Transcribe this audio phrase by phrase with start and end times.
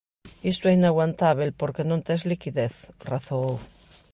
[0.51, 2.73] "Isto é inaguantábel porque non tes liquidez",
[3.11, 3.55] razoou.